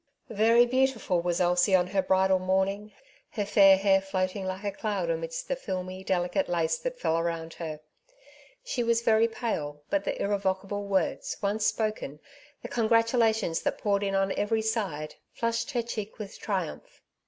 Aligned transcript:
Very 0.31 0.65
beautiful 0.65 1.21
was 1.21 1.39
Elsie 1.39 1.75
on 1.75 1.85
her 1.85 2.01
bridal 2.01 2.39
morn 2.39 2.67
ing, 2.69 2.91
her 3.29 3.45
fair 3.45 3.77
hair 3.77 4.01
floating 4.01 4.45
like 4.45 4.63
a 4.63 4.71
cloud 4.71 5.11
amidst 5.11 5.47
the 5.47 5.55
filmy, 5.55 6.03
delicate 6.03 6.49
lace 6.49 6.79
that 6.79 6.99
fell 6.99 7.19
around 7.19 7.53
her. 7.53 7.79
She 8.63 8.81
was 8.83 9.03
very 9.03 9.27
pale, 9.27 9.83
but 9.91 10.03
the 10.03 10.19
irrevocable 10.19 10.85
words 10.85 11.37
once 11.39 11.67
spoken, 11.67 12.19
the 12.63 12.67
congratulations 12.67 13.61
that 13.61 13.77
poured 13.77 14.01
in 14.01 14.15
on 14.15 14.31
every 14.35 14.63
side 14.63 15.13
flushed 15.33 15.69
her 15.69 15.83
cheek 15.83 16.17
with 16.17 16.39
triumph. 16.39 17.03